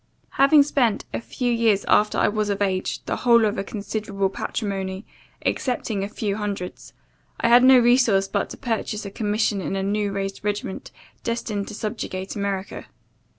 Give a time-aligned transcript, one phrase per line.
[0.31, 4.29] Having spent, a few years after I was of age, [the whole of] a considerable
[4.31, 5.05] patrimony,
[5.43, 6.93] excepting a few hundreds,
[7.39, 10.89] I had no resource but to purchase a commission in a new raised regiment,
[11.23, 12.87] destined to subjugate America.